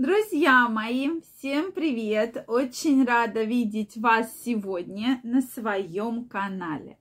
Друзья 0.00 0.66
мои, 0.66 1.10
всем 1.20 1.72
привет! 1.72 2.44
Очень 2.46 3.04
рада 3.04 3.42
видеть 3.42 3.98
вас 3.98 4.32
сегодня 4.42 5.20
на 5.24 5.42
своем 5.42 6.24
канале. 6.24 6.96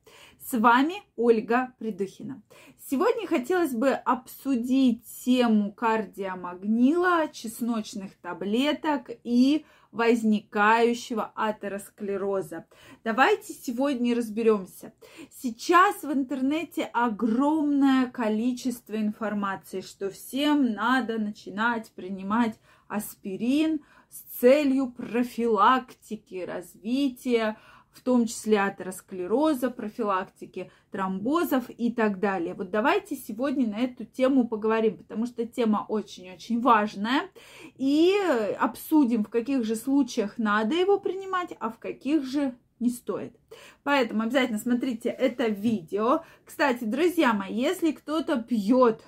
С 0.46 0.60
вами 0.60 0.96
Ольга 1.16 1.74
Придухина. 1.80 2.42
Сегодня 2.90 3.26
хотелось 3.26 3.72
бы 3.72 3.92
обсудить 3.92 5.06
тему 5.24 5.72
кардиомагнила, 5.72 7.30
чесночных 7.32 8.18
таблеток 8.18 9.12
и 9.24 9.66
возникающего 9.94 11.32
атеросклероза. 11.36 12.66
Давайте 13.06 13.54
сегодня 13.54 14.14
разберемся. 14.14 14.92
Сейчас 15.32 16.04
в 16.04 16.12
интернете 16.12 16.84
огромное 16.92 18.08
количество 18.08 18.98
информации, 18.98 19.80
что 19.80 20.10
всем 20.10 20.74
надо 20.74 21.18
начинать 21.18 21.92
принимать 21.96 22.60
аспирин 22.90 23.80
с 24.10 24.40
целью 24.40 24.92
профилактики 24.92 26.44
развития, 26.46 27.58
в 27.92 28.02
том 28.02 28.26
числе 28.26 28.62
атеросклероза, 28.62 29.70
профилактики 29.70 30.72
тромбозов 30.92 31.70
и 31.70 31.92
так 31.92 32.20
далее. 32.20 32.54
Вот 32.54 32.70
давайте 32.72 33.16
сегодня 33.16 33.68
на 33.68 33.80
эту 33.80 34.06
тему 34.06 34.48
поговорим, 34.48 34.98
потому 34.98 35.26
что 35.26 35.46
тема 35.46 35.86
очень-очень 35.88 36.62
важная. 36.62 37.30
И 37.78 38.14
обсудим, 38.60 39.24
в 39.24 39.30
каких 39.30 39.64
же 39.64 39.76
случаях 39.76 40.38
надо 40.38 40.76
его 40.76 41.00
принимать, 41.00 41.56
а 41.60 41.70
в 41.70 41.80
каких 41.80 42.24
же 42.24 42.56
не 42.80 42.90
стоит. 42.90 43.36
Поэтому 43.84 44.24
обязательно 44.24 44.60
смотрите 44.60 45.10
это 45.10 45.48
видео. 45.48 46.24
Кстати, 46.46 46.86
друзья 46.86 47.34
мои, 47.34 47.54
если 47.54 47.92
кто-то 47.92 48.42
пьет 48.42 49.04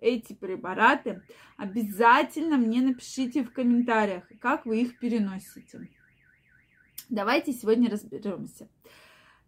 эти 0.00 0.32
препараты, 0.32 1.22
обязательно 1.56 2.56
мне 2.56 2.82
напишите 2.82 3.42
в 3.42 3.52
комментариях, 3.52 4.24
как 4.40 4.66
вы 4.66 4.82
их 4.82 4.98
переносите. 4.98 5.88
Давайте 7.08 7.52
сегодня 7.52 7.90
разберемся. 7.90 8.68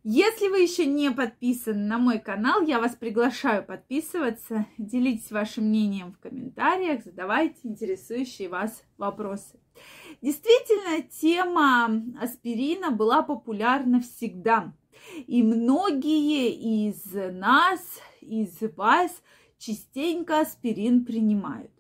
Если 0.09 0.47
вы 0.47 0.61
еще 0.61 0.87
не 0.87 1.11
подписаны 1.11 1.85
на 1.85 1.99
мой 1.99 2.21
канал, 2.21 2.63
я 2.63 2.79
вас 2.79 2.95
приглашаю 2.95 3.65
подписываться, 3.65 4.67
делитесь 4.79 5.33
вашим 5.33 5.65
мнением 5.65 6.13
в 6.13 6.21
комментариях, 6.21 7.03
задавайте 7.03 7.59
интересующие 7.65 8.49
вас 8.49 8.85
вопросы. 8.99 9.59
Действительно, 10.23 11.03
тема 11.03 12.03
аспирина 12.23 12.93
была 12.93 13.23
популярна 13.23 14.01
всегда. 14.01 14.73
И 15.27 15.43
многие 15.43 16.87
из 16.89 17.03
нас, 17.13 17.81
из 18.21 18.61
вас 18.77 19.11
частенько 19.59 20.41
аспирин 20.41 21.05
принимают. 21.05 21.76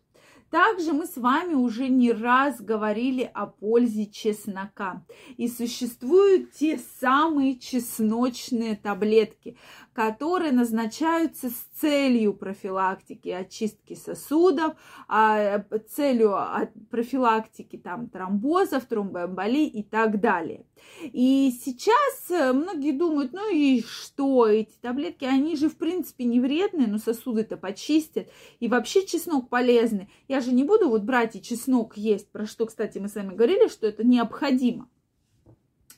Также 0.56 0.94
мы 0.94 1.04
с 1.04 1.18
вами 1.18 1.52
уже 1.52 1.88
не 1.88 2.12
раз 2.12 2.62
говорили 2.62 3.30
о 3.34 3.44
пользе 3.44 4.06
чеснока. 4.06 5.04
И 5.36 5.48
существуют 5.48 6.52
те 6.52 6.80
самые 6.98 7.58
чесночные 7.58 8.74
таблетки, 8.74 9.58
которые 9.92 10.52
назначаются 10.52 11.50
с 11.50 11.66
целью 11.78 12.32
профилактики 12.32 13.28
очистки 13.28 13.92
сосудов, 13.92 14.77
а, 15.08 15.62
целью 15.90 16.38
профилактики 16.90 17.77
там, 17.77 18.08
тромбозов, 18.08 18.86
тромбоэмболий 18.86 19.66
и 19.66 19.82
так 19.82 20.20
далее. 20.20 20.64
И 21.02 21.52
сейчас 21.64 22.30
э, 22.30 22.52
многие 22.52 22.92
думают, 22.92 23.32
ну 23.32 23.52
и 23.52 23.82
что, 23.82 24.46
эти 24.46 24.77
таблетки, 24.80 25.24
они 25.24 25.56
же 25.56 25.68
в 25.68 25.77
принципе 25.77 26.24
не 26.24 26.40
вредные, 26.40 26.86
но 26.86 26.98
сосуды-то 26.98 27.56
почистят. 27.56 28.28
И 28.60 28.68
вообще 28.68 29.06
чеснок 29.06 29.48
полезный. 29.48 30.08
Я 30.28 30.40
же 30.40 30.45
не 30.52 30.64
буду 30.64 30.89
вот 30.89 31.02
брать 31.02 31.36
и 31.36 31.42
чеснок 31.42 31.97
есть, 31.97 32.30
про 32.30 32.47
что, 32.47 32.66
кстати, 32.66 32.98
мы 32.98 33.08
с 33.08 33.14
вами 33.14 33.34
говорили, 33.34 33.69
что 33.69 33.86
это 33.86 34.05
необходимо. 34.05 34.89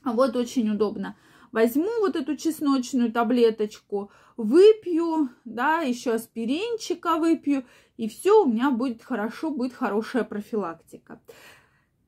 А 0.02 0.12
вот 0.12 0.36
очень 0.36 0.70
удобно 0.70 1.16
возьму 1.52 1.90
вот 2.00 2.16
эту 2.16 2.36
чесночную 2.36 3.12
таблеточку, 3.12 4.10
выпью, 4.36 5.30
да, 5.44 5.80
еще 5.80 6.12
аспиринчика 6.12 7.16
выпью, 7.16 7.64
и 7.96 8.08
все 8.08 8.44
у 8.44 8.46
меня 8.46 8.70
будет 8.70 9.02
хорошо, 9.02 9.50
будет 9.50 9.72
хорошая 9.72 10.24
профилактика. 10.24 11.20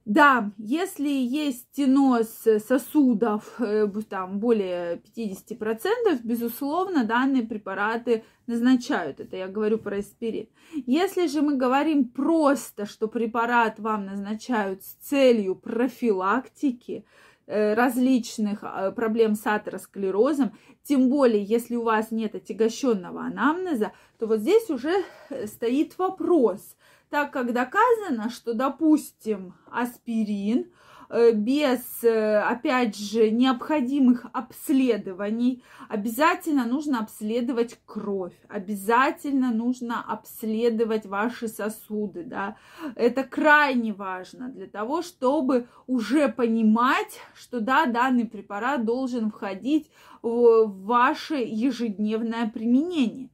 Да, 0.07 0.51
если 0.57 1.09
есть 1.09 1.69
стеноз 1.73 2.29
сосудов 2.67 3.61
э, 3.61 3.87
там 4.09 4.41
более 4.41 5.03
50%, 5.17 6.21
безусловно, 6.25 7.05
данные 7.05 7.43
препараты 7.43 8.25
назначают. 8.47 9.21
Это 9.21 9.37
я 9.37 9.47
говорю 9.47 9.79
про 9.79 9.99
аспирин. 9.99 10.49
Если 10.87 11.27
же 11.27 11.43
мы 11.43 11.57
говорим 11.57 12.09
просто, 12.09 12.87
что 12.87 13.09
препарат 13.09 13.79
вам 13.79 14.07
назначают 14.07 14.83
с 14.83 14.95
целью 14.95 15.55
профилактики, 15.55 17.05
Э, 17.53 17.75
различных 17.75 18.63
э, 18.63 18.93
проблем 18.93 19.35
с 19.35 19.45
атеросклерозом, 19.45 20.53
тем 20.85 21.11
более, 21.11 21.43
если 21.43 21.75
у 21.75 21.83
вас 21.83 22.13
нет 22.13 22.37
отягощенного 22.37 23.23
анамнеза, 23.23 23.91
то 24.21 24.29
вот 24.29 24.39
здесь 24.39 24.71
уже 24.71 25.03
э, 25.31 25.49
стоит 25.49 25.99
вопрос, 25.99 26.77
так 27.11 27.33
как 27.33 27.53
доказано, 27.53 28.31
что, 28.31 28.55
допустим, 28.55 29.55
аспирин– 29.71 30.71
Э, 31.13 31.33
без, 31.33 32.05
э, 32.05 32.39
опять 32.39 32.97
же, 32.97 33.33
необходимых 33.33 34.27
обследований. 34.33 35.65
Обязательно 35.89 36.65
нужно 36.65 37.01
обследовать 37.01 37.81
кровь, 37.85 38.37
обязательно 38.49 39.51
нужно 39.53 40.05
обследовать 40.07 41.07
ваши 41.07 41.49
сосуды, 41.49 42.23
да. 42.23 42.57
Это 42.95 43.25
крайне 43.25 43.93
важно 43.93 44.51
для 44.51 44.69
того, 44.69 45.03
чтобы 45.03 45.67
уже 45.89 46.29
понимать, 46.29 47.19
что, 47.35 47.59
да, 47.59 47.87
данный 47.87 48.27
препарат 48.27 48.85
должен 48.85 49.33
входить 49.33 49.91
в 50.23 50.67
ваше 50.85 51.43
ежедневное 51.43 52.49
применение, 52.49 53.31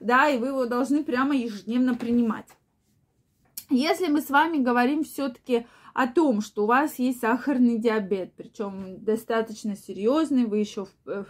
да, 0.00 0.28
и 0.28 0.38
вы 0.38 0.48
его 0.48 0.66
должны 0.66 1.04
прямо 1.04 1.36
ежедневно 1.36 1.94
принимать. 1.94 2.46
Если 3.70 4.08
мы 4.08 4.20
с 4.20 4.30
вами 4.30 4.58
говорим 4.58 5.04
все-таки 5.04 5.66
о 5.94 6.08
том, 6.08 6.40
что 6.40 6.64
у 6.64 6.66
вас 6.66 6.98
есть 6.98 7.20
сахарный 7.20 7.78
диабет, 7.78 8.32
причем 8.36 9.02
достаточно 9.04 9.76
серьезный, 9.76 10.44
вы 10.44 10.58
еще 10.58 10.86
в, 10.86 11.08
э, 11.08 11.24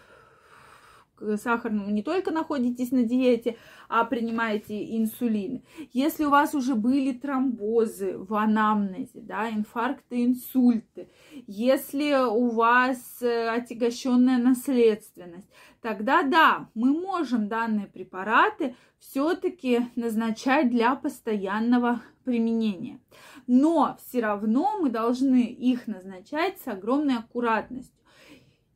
сахарном 1.36 1.94
не 1.94 2.03
только 2.03 2.31
находитесь 2.31 2.91
на 2.91 3.04
диете, 3.04 3.56
а 3.88 4.04
принимаете 4.04 4.97
инсулин. 4.97 5.62
Если 5.92 6.25
у 6.25 6.31
вас 6.31 6.54
уже 6.54 6.75
были 6.75 7.12
тромбозы 7.12 8.16
в 8.19 8.34
анамнезе, 8.34 9.20
да, 9.20 9.50
инфаркты, 9.50 10.25
инсульты, 10.25 11.09
если 11.47 12.26
у 12.28 12.50
вас 12.50 13.22
э, 13.22 13.48
отягощенная 13.48 14.38
наследственность, 14.38 15.48
тогда 15.80 16.22
да, 16.22 16.69
мы 16.75 16.92
можем 16.92 17.48
данные 17.48 17.86
препараты 17.86 18.75
все-таки 18.98 19.86
назначать 19.97 20.70
для 20.70 20.94
постоянного 20.94 22.03
применения. 22.25 23.00
Но 23.47 23.97
все 24.00 24.20
равно 24.20 24.78
мы 24.80 24.91
должны 24.91 25.44
их 25.44 25.86
назначать 25.86 26.59
с 26.60 26.69
огромной 26.69 27.16
аккуратностью. 27.16 27.99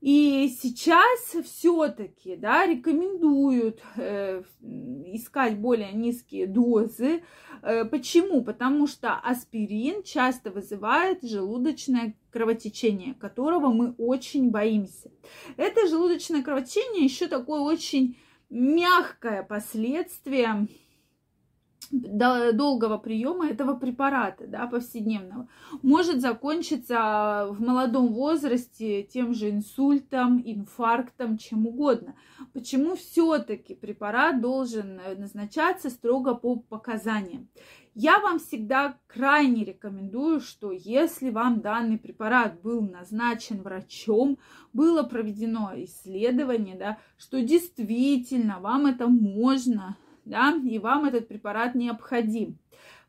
И 0.04 0.54
сейчас 0.60 1.34
все-таки 1.46 2.36
да, 2.36 2.66
рекомендуют 2.66 3.80
э, 3.96 4.42
искать 4.60 5.56
более 5.56 5.92
низкие 5.92 6.46
дозы. 6.46 7.22
Э, 7.62 7.86
почему? 7.86 8.44
Потому 8.44 8.86
что 8.86 9.14
аспирин 9.14 10.02
часто 10.02 10.50
вызывает 10.50 11.22
желудочное 11.22 12.18
кровотечение, 12.30 13.14
которого 13.14 13.72
мы 13.72 13.94
очень 13.96 14.50
боимся. 14.50 15.10
Это 15.56 15.88
желудочное 15.88 16.42
кровотечение 16.42 17.04
еще 17.04 17.26
такое 17.26 17.62
очень 17.62 18.18
мягкое 18.50 19.42
последствие 19.42 20.68
долгого 21.90 22.98
приема 22.98 23.48
этого 23.48 23.74
препарата, 23.74 24.46
да, 24.46 24.66
повседневного, 24.66 25.48
может 25.82 26.20
закончиться 26.20 27.48
в 27.50 27.60
молодом 27.60 28.12
возрасте 28.12 29.02
тем 29.02 29.34
же 29.34 29.50
инсультом, 29.50 30.42
инфарктом, 30.44 31.38
чем 31.38 31.66
угодно. 31.66 32.14
Почему 32.52 32.96
все-таки 32.96 33.74
препарат 33.74 34.40
должен 34.40 35.00
назначаться 35.18 35.90
строго 35.90 36.34
по 36.34 36.56
показаниям? 36.56 37.48
Я 37.96 38.18
вам 38.18 38.40
всегда 38.40 38.98
крайне 39.06 39.64
рекомендую, 39.64 40.40
что 40.40 40.72
если 40.72 41.30
вам 41.30 41.60
данный 41.60 41.96
препарат 41.96 42.60
был 42.60 42.80
назначен 42.80 43.62
врачом, 43.62 44.38
было 44.72 45.04
проведено 45.04 45.70
исследование, 45.76 46.74
да, 46.74 46.98
что 47.16 47.40
действительно 47.40 48.58
вам 48.58 48.86
это 48.86 49.06
можно 49.06 49.96
да, 50.24 50.54
и 50.64 50.78
вам 50.78 51.04
этот 51.04 51.28
препарат 51.28 51.74
необходим. 51.74 52.58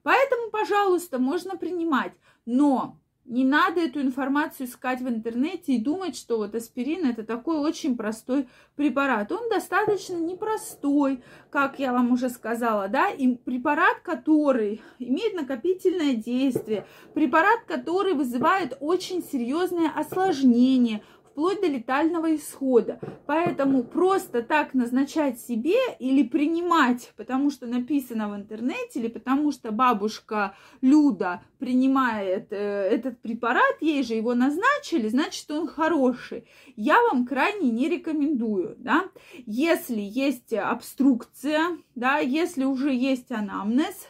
Поэтому, 0.03 0.51
пожалуйста, 0.51 1.17
можно 1.19 1.57
принимать, 1.57 2.13
но 2.45 2.97
Не 3.27 3.43
надо 3.43 3.81
эту 3.81 4.01
информацию 4.01 4.67
искать 4.67 5.01
в 5.01 5.09
интернете 5.09 5.73
и 5.73 5.81
думать, 5.81 6.15
что 6.15 6.37
вот 6.37 6.53
аспирин 6.53 7.07
это 7.07 7.23
такой 7.23 7.57
очень 7.57 7.97
простой 7.97 8.47
препарат. 8.75 9.31
Он 9.31 9.49
достаточно 9.49 10.15
непростой, 10.15 11.23
как 11.49 11.79
я 11.79 11.91
вам 11.91 12.11
уже 12.11 12.29
сказала, 12.29 12.87
да, 12.87 13.09
и 13.09 13.35
препарат, 13.35 14.01
который 14.03 14.79
имеет 14.99 15.33
накопительное 15.33 16.13
действие, 16.13 16.85
препарат, 17.15 17.61
который 17.65 18.13
вызывает 18.13 18.77
очень 18.79 19.23
серьезные 19.23 19.89
осложнения– 19.89 21.01
вплоть 21.35 21.59
до 21.59 21.67
летального 21.67 22.33
исхода. 22.33 22.97
Поэтому 23.25 23.83
просто 23.83 24.41
так 24.41 24.73
назначать 24.73 25.37
себе 25.37 25.75
или 25.99 26.23
принимать, 26.23 27.11
потому 27.17 27.51
что 27.51 27.67
написано 27.67 28.29
в 28.29 28.35
интернете, 28.37 29.01
или 29.01 29.09
потому 29.09 29.51
что 29.51 29.71
бабушка 29.71 30.55
Люда 30.79 31.43
принимает 31.59 32.53
э, 32.53 32.55
этот 32.55 33.19
препарат, 33.19 33.81
ей 33.81 34.01
же 34.03 34.13
его 34.13 34.33
назначили, 34.33 35.09
значит, 35.09 35.51
он 35.51 35.67
хороший. 35.67 36.47
Я 36.77 37.01
вам 37.11 37.27
крайне 37.27 37.69
не 37.69 37.89
рекомендую, 37.89 38.75
да. 38.77 39.03
Если 39.45 39.99
есть 39.99 40.53
обструкция, 40.53 41.77
да, 41.95 42.19
если 42.19 42.63
уже 42.63 42.93
есть 42.95 43.29
анамнез, 43.29 44.07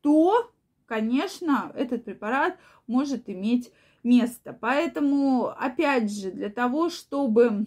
то, 0.00 0.48
конечно, 0.86 1.72
этот 1.74 2.04
препарат 2.04 2.56
может 2.86 3.28
иметь 3.28 3.72
место. 4.08 4.56
Поэтому, 4.58 5.48
опять 5.48 6.10
же, 6.10 6.30
для 6.30 6.48
того, 6.48 6.90
чтобы 6.90 7.66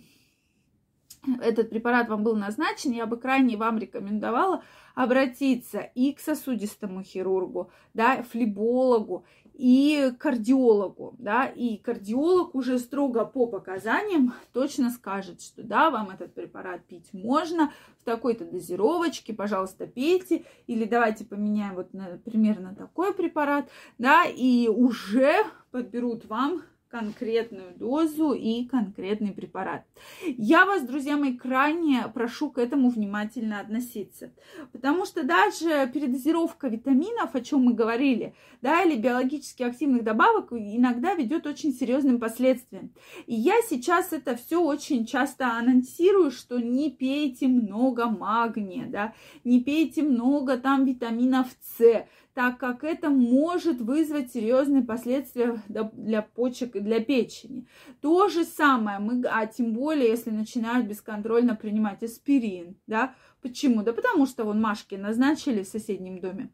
этот 1.42 1.70
препарат 1.70 2.10
вам 2.10 2.24
был 2.24 2.36
назначен, 2.36 2.92
я 2.92 3.06
бы 3.06 3.18
крайне 3.18 3.56
вам 3.56 3.78
рекомендовала 3.78 4.64
обратиться 4.96 5.80
и 5.80 6.12
к 6.14 6.20
сосудистому 6.20 7.04
хирургу, 7.04 7.72
да, 7.94 8.24
флебологу, 8.24 9.24
и 9.54 10.12
кардиологу, 10.18 11.16
да, 11.20 11.46
и 11.46 11.78
кардиолог 11.78 12.56
уже 12.56 12.80
строго 12.80 13.26
по 13.26 13.46
показаниям 13.46 14.34
точно 14.54 14.90
скажет, 14.90 15.42
что 15.42 15.62
да, 15.62 15.92
вам 15.92 16.10
этот 16.10 16.34
препарат 16.34 16.84
пить 16.86 17.14
можно 17.14 17.72
в 18.02 18.06
такой-то 18.06 18.46
дозировочке, 18.46 19.34
пожалуйста, 19.34 19.86
пейте, 19.86 20.46
или 20.66 20.86
давайте 20.86 21.26
поменяем 21.26 21.76
вот 21.76 21.94
на, 21.94 22.18
примерно 22.26 22.74
такой 22.74 23.14
препарат, 23.14 23.70
да, 24.00 24.24
и 24.26 24.68
уже 24.68 25.46
подберут 25.72 26.26
вам 26.26 26.64
конкретную 26.90 27.74
дозу 27.74 28.34
и 28.34 28.66
конкретный 28.66 29.32
препарат. 29.32 29.86
Я 30.26 30.66
вас, 30.66 30.84
друзья 30.84 31.16
мои, 31.16 31.38
крайне 31.38 32.04
прошу 32.14 32.52
к 32.52 32.58
этому 32.58 32.90
внимательно 32.90 33.62
относиться, 33.62 34.34
потому 34.74 35.06
что 35.06 35.24
даже 35.24 35.90
передозировка 35.94 36.68
витаминов, 36.68 37.34
о 37.34 37.42
чем 37.42 37.64
мы 37.64 37.74
говорили, 37.74 38.36
да, 38.62 38.84
или 38.84 39.00
биологически 39.00 39.64
активных 39.64 40.04
добавок 40.04 40.52
иногда 40.52 41.16
ведет 41.16 41.48
очень 41.48 41.74
серьезным 41.74 42.20
последствиям. 42.20 42.92
И 43.26 43.36
я 43.36 43.56
сейчас 43.70 44.12
это 44.12 44.36
все 44.36 44.62
очень 44.62 45.06
часто 45.06 45.48
анонсирую, 45.48 46.30
что 46.30 46.60
не 46.60 46.92
пейте 46.92 47.48
много 47.48 48.10
магния, 48.10 48.86
да, 48.88 49.14
не 49.46 49.62
пейте 49.62 50.04
много 50.04 50.58
там 50.58 50.84
витаминов 50.84 51.48
С, 51.78 52.06
так 52.34 52.58
как 52.58 52.84
это 52.84 53.10
может 53.10 53.82
вызвать 53.82 54.32
серьезные 54.32 54.84
последствия 54.84 55.62
для 55.68 56.22
почек 56.22 56.76
и 56.76 56.80
для 56.80 57.00
печени. 57.00 57.68
То 58.02 58.30
же 58.30 58.46
самое 58.46 59.00
мы, 59.00 59.24
а 59.30 59.46
тем 59.48 59.74
более, 59.74 60.10
если 60.10 60.30
начинают 60.30 60.88
бесконтрольно 60.88 61.56
принимать 61.56 62.04
аспирин, 62.04 62.78
да, 62.88 63.16
почему? 63.42 63.84
Да 63.84 63.94
потому 63.94 64.26
что 64.26 64.46
вон 64.46 64.62
Машке 64.62 64.98
назначили 64.98 65.64
в 65.64 65.68
соседнем 65.68 66.20
доме. 66.20 66.52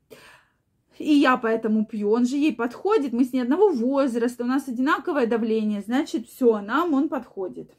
И 0.98 1.14
я 1.14 1.38
поэтому 1.38 1.86
пью. 1.86 2.10
Он 2.10 2.26
же 2.26 2.38
ей 2.38 2.56
подходит. 2.56 3.14
Мы 3.14 3.24
с 3.24 3.32
ней 3.32 3.42
одного 3.42 3.70
возраста. 3.70 4.44
У 4.44 4.48
нас 4.48 4.68
одинаковое 4.68 5.28
давление. 5.28 5.82
Значит, 5.82 6.28
все, 6.28 6.60
нам 6.60 6.96
он 6.96 7.08
подходит. 7.08 7.72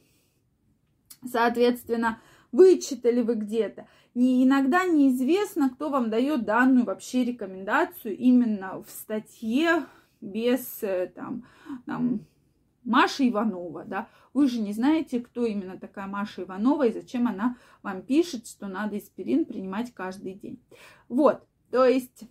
Соответственно, 1.27 2.21
вычитали 2.53 3.21
вы 3.21 3.35
где-то. 3.35 3.87
Не, 4.15 4.45
иногда 4.45 4.85
неизвестно, 4.85 5.71
кто 5.71 5.91
вам 5.91 6.11
дает 6.11 6.45
данную 6.45 6.85
вообще 6.85 7.25
рекомендацию 7.25 8.17
именно 8.17 8.83
в 8.83 8.91
статье 8.91 9.85
без 10.21 10.83
э, 10.83 11.13
там, 11.15 11.45
там 11.87 12.27
Маша 12.85 13.29
Иванова, 13.29 13.85
да, 13.85 14.09
вы 14.33 14.49
же 14.49 14.61
не 14.61 14.73
знаете, 14.73 15.21
кто 15.21 15.45
именно 15.45 15.79
такая 15.79 16.07
Маша 16.07 16.43
Иванова 16.43 16.87
и 16.87 16.93
зачем 16.93 17.29
она 17.29 17.57
вам 17.83 18.03
пишет, 18.03 18.47
что 18.47 18.67
надо 18.67 18.97
аспирин 18.97 19.45
принимать 19.45 19.93
каждый 19.93 20.35
день. 20.35 20.59
Вот, 21.09 21.47
то 21.71 21.85
есть 21.85 22.25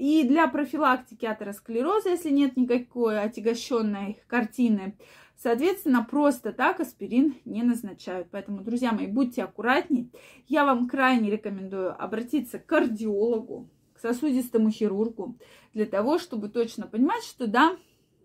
и 0.00 0.26
для 0.26 0.48
профилактики 0.48 1.26
атеросклероза, 1.26 2.08
если 2.08 2.30
нет 2.30 2.56
никакой 2.56 3.20
отягощенной 3.20 4.22
картины, 4.26 4.96
Соответственно, 5.42 6.04
просто 6.04 6.52
так 6.52 6.80
аспирин 6.80 7.34
не 7.46 7.62
назначают. 7.62 8.28
Поэтому, 8.30 8.62
друзья 8.62 8.92
мои, 8.92 9.06
будьте 9.06 9.42
аккуратнее. 9.42 10.10
Я 10.48 10.66
вам 10.66 10.86
крайне 10.86 11.30
рекомендую 11.30 11.96
обратиться 11.98 12.58
к 12.58 12.66
кардиологу, 12.66 13.70
к 13.94 14.00
сосудистому 14.00 14.70
хирургу, 14.70 15.38
для 15.72 15.86
того, 15.86 16.18
чтобы 16.18 16.50
точно 16.50 16.86
понимать, 16.86 17.22
что 17.24 17.46
да, 17.46 17.74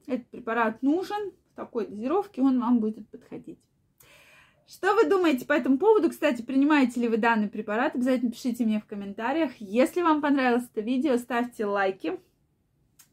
этот 0.07 0.28
препарат 0.28 0.81
нужен, 0.81 1.31
в 1.54 1.56
такой 1.56 1.88
дозировке 1.88 2.42
он 2.42 2.60
вам 2.60 2.81
будет 2.81 3.07
подходить. 3.10 3.60
Что 4.68 4.96
вы 4.96 5.08
думаете 5.08 5.46
по 5.46 5.54
этому 5.54 5.78
поводу? 5.78 6.10
Кстати, 6.10 6.42
принимаете 6.42 7.00
ли 7.00 7.08
вы 7.08 7.18
данный 7.18 7.48
препарат? 7.48 7.96
Обязательно 7.96 8.32
пишите 8.32 8.66
мне 8.66 8.80
в 8.80 8.86
комментариях. 8.86 9.52
Если 9.60 10.02
вам 10.02 10.22
понравилось 10.22 10.66
это 10.74 10.82
видео, 10.82 11.18
ставьте 11.18 11.66
лайки. 11.66 12.20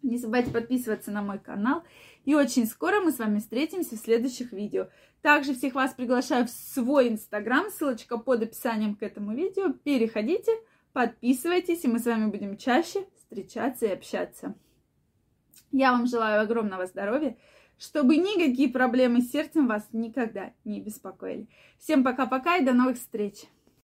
Не 0.03 0.17
забывайте 0.17 0.51
подписываться 0.51 1.11
на 1.11 1.23
мой 1.23 1.39
канал. 1.39 1.85
И 2.25 2.35
очень 2.35 2.67
скоро 2.67 3.01
мы 3.01 3.13
с 3.13 3.19
вами 3.19 3.39
встретимся 3.39 3.97
в 3.97 4.01
следующих 4.01 4.53
видео. 4.53 4.89
Также 5.21 5.55
всех 5.55 5.75
вас 5.75 5.93
приглашаю 5.93 6.47
в 6.47 6.51
свой 6.51 7.09
инстаграм, 7.09 7.71
ссылочка 7.71 8.17
под 8.17 8.43
описанием 8.43 8.97
к 8.97 9.03
этому 9.03 9.35
видео. 9.35 9.73
Переходите, 9.85 10.53
подписывайтесь, 10.95 11.85
и 11.85 11.89
мы 11.89 11.99
с 11.99 12.07
вами 12.07 12.31
будем 12.31 12.57
чаще 12.57 13.07
встречаться 13.19 13.87
и 13.87 13.91
общаться. 13.91 14.55
Я 15.71 15.93
вам 15.93 16.07
желаю 16.07 16.43
огромного 16.43 16.87
здоровья, 16.87 17.37
чтобы 17.83 18.17
никакие 18.17 18.69
проблемы 18.69 19.23
с 19.23 19.33
сердцем 19.33 19.67
вас 19.67 19.85
никогда 19.93 20.53
не 20.65 20.81
беспокоили. 20.81 21.49
Всем 21.81 22.05
пока-пока 22.05 22.59
и 22.59 22.65
до 22.65 22.73
новых 22.73 22.97
встреч! 22.97 23.47